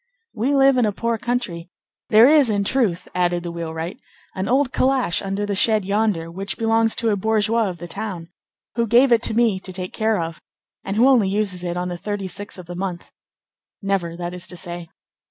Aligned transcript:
"We 0.33 0.55
live 0.55 0.77
in 0.77 0.87
a 0.87 0.91
poor 0.91 1.19
country. 1.19 1.69
There 2.09 2.27
is, 2.27 2.49
in 2.49 2.63
truth," 2.63 3.07
added 3.13 3.43
the 3.43 3.51
wheelwright, 3.51 3.99
"an 4.33 4.47
old 4.47 4.73
calash 4.73 5.21
under 5.21 5.45
the 5.45 5.53
shed 5.53 5.85
yonder, 5.85 6.31
which 6.31 6.57
belongs 6.57 6.95
to 6.95 7.11
a 7.11 7.15
bourgeois 7.15 7.69
of 7.69 7.77
the 7.77 7.87
town, 7.87 8.29
who 8.73 8.87
gave 8.87 9.11
it 9.11 9.21
to 9.21 9.35
me 9.35 9.59
to 9.59 9.71
take 9.71 9.93
care 9.93 10.19
of, 10.19 10.41
and 10.83 10.95
who 10.95 11.07
only 11.07 11.29
uses 11.29 11.63
it 11.63 11.77
on 11.77 11.89
the 11.89 11.99
thirty 11.99 12.27
sixth 12.27 12.57
of 12.57 12.65
the 12.65 12.73
month—never, 12.73 14.17
that 14.17 14.33
is 14.33 14.47
to 14.47 14.57
say. 14.57 14.89